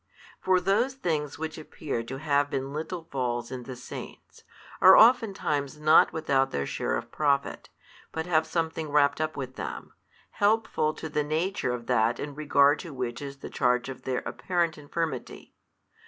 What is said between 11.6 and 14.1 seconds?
of that in regard to which is the charge of